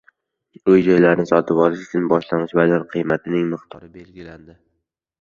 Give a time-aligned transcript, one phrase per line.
[0.71, 4.63] Uy-joylarni sotib olish uchun boshlang‘ich badal qiymatining miqdori belgilandi